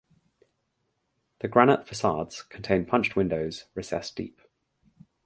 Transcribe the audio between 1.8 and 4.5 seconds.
facades contain punched windows recessed deep.